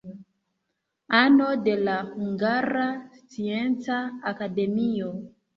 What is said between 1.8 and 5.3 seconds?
la Hungara Scienca Akademio.